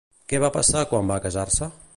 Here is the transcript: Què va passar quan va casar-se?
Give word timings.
Què 0.31 0.39
va 0.43 0.49
passar 0.55 0.83
quan 0.95 1.13
va 1.13 1.21
casar-se? 1.27 1.73